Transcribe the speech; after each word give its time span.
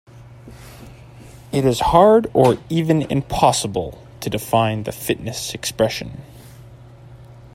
It 1.51 1.63
is 1.63 1.79
hard 1.79 2.25
or 2.33 2.57
even 2.69 3.03
impossible 3.03 4.03
to 4.21 4.31
define 4.31 4.81
the 4.81 4.91
fitness 4.91 5.53
expression. 5.53 6.23